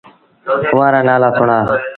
اُئآݩ 0.73 0.91
رآ 0.93 1.01
نآلآ 1.07 1.29
سُڻآ۔ 1.37 1.57